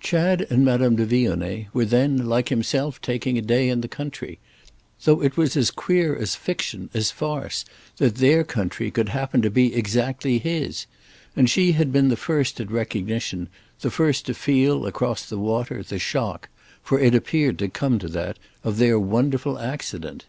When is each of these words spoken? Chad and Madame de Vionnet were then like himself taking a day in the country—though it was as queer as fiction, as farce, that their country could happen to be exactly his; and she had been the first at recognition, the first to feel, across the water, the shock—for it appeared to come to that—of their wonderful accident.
Chad 0.00 0.46
and 0.50 0.66
Madame 0.66 0.96
de 0.96 1.06
Vionnet 1.06 1.68
were 1.72 1.86
then 1.86 2.26
like 2.28 2.50
himself 2.50 3.00
taking 3.00 3.38
a 3.38 3.40
day 3.40 3.70
in 3.70 3.80
the 3.80 3.88
country—though 3.88 5.22
it 5.22 5.38
was 5.38 5.56
as 5.56 5.70
queer 5.70 6.14
as 6.14 6.34
fiction, 6.34 6.90
as 6.92 7.10
farce, 7.10 7.64
that 7.96 8.16
their 8.16 8.44
country 8.44 8.90
could 8.90 9.08
happen 9.08 9.40
to 9.40 9.48
be 9.48 9.74
exactly 9.74 10.36
his; 10.38 10.84
and 11.34 11.48
she 11.48 11.72
had 11.72 11.90
been 11.90 12.08
the 12.10 12.16
first 12.18 12.60
at 12.60 12.70
recognition, 12.70 13.48
the 13.80 13.90
first 13.90 14.26
to 14.26 14.34
feel, 14.34 14.84
across 14.86 15.24
the 15.26 15.38
water, 15.38 15.82
the 15.82 15.98
shock—for 15.98 17.00
it 17.00 17.14
appeared 17.14 17.58
to 17.58 17.68
come 17.70 17.98
to 17.98 18.08
that—of 18.08 18.76
their 18.76 19.00
wonderful 19.00 19.58
accident. 19.58 20.26